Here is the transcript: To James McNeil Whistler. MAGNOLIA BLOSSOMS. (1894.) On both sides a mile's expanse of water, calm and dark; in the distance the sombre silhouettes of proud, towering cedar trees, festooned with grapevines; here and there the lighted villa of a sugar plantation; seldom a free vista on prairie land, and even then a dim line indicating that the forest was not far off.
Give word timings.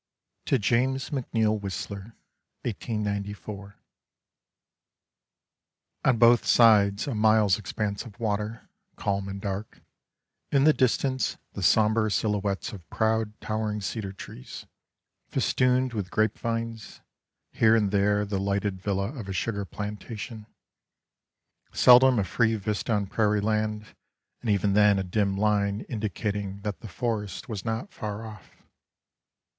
To 0.47 0.57
James 0.57 1.11
McNeil 1.11 1.61
Whistler. 1.61 2.15
MAGNOLIA 2.65 3.03
BLOSSOMS. 3.35 3.45
(1894.) 3.53 3.75
On 6.05 6.17
both 6.17 6.43
sides 6.43 7.05
a 7.05 7.13
mile's 7.13 7.59
expanse 7.59 8.03
of 8.03 8.19
water, 8.19 8.67
calm 8.95 9.27
and 9.29 9.39
dark; 9.39 9.81
in 10.51 10.63
the 10.63 10.73
distance 10.73 11.37
the 11.53 11.61
sombre 11.61 12.09
silhouettes 12.09 12.73
of 12.73 12.89
proud, 12.89 13.39
towering 13.41 13.79
cedar 13.79 14.11
trees, 14.11 14.65
festooned 15.29 15.93
with 15.93 16.09
grapevines; 16.09 17.01
here 17.51 17.75
and 17.75 17.91
there 17.91 18.25
the 18.25 18.39
lighted 18.39 18.81
villa 18.81 19.11
of 19.13 19.29
a 19.29 19.33
sugar 19.33 19.65
plantation; 19.65 20.47
seldom 21.71 22.17
a 22.17 22.23
free 22.23 22.55
vista 22.55 22.91
on 22.91 23.05
prairie 23.05 23.39
land, 23.39 23.85
and 24.41 24.49
even 24.49 24.73
then 24.73 24.97
a 24.97 25.03
dim 25.03 25.37
line 25.37 25.81
indicating 25.81 26.59
that 26.61 26.79
the 26.79 26.87
forest 26.87 27.47
was 27.47 27.63
not 27.63 27.93
far 27.93 28.25
off. 28.25 28.63